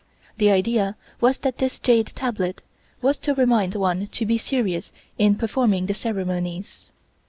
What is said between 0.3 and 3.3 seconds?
The idea was that this jade tablet was